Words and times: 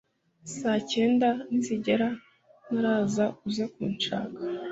saa 0.57 0.81
kenda 0.91 1.29
nizigera 1.49 2.07
ntaraza 2.67 3.25
uze 3.47 3.65
kunshaka 3.73 4.39